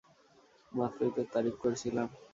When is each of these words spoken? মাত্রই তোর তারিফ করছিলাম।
মাত্রই 0.71 1.11
তোর 1.15 1.27
তারিফ 1.33 1.55
করছিলাম। 1.63 2.07